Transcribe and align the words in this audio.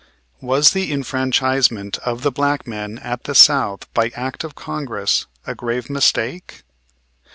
Was 0.41 0.71
the 0.71 0.91
enfranchisement 0.91 1.99
of 1.99 2.23
the 2.23 2.31
black 2.31 2.65
men 2.65 2.97
at 3.03 3.25
the 3.25 3.35
South 3.35 3.85
by 3.93 4.09
act 4.15 4.43
of 4.43 4.55
Congress 4.55 5.27
a 5.45 5.53
grave 5.53 5.91
mistake? 5.91 6.63